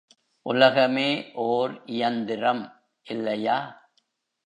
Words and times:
உலகமே 0.45 1.09
ஓர் 1.33 1.81
இயந்திரம், 1.85 2.63
இல்லையா? 3.07 3.59